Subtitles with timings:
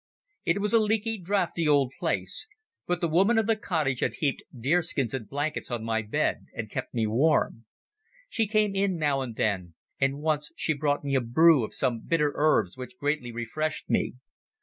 [0.45, 2.47] It was a leaky, draughty old place,
[2.87, 6.71] but the woman of the cottage had heaped deerskins and blankets on my bed and
[6.71, 7.65] kept me warm.
[8.27, 11.99] She came in now and then, and once she brought me a brew of some
[11.99, 14.15] bitter herbs which greatly refreshed me.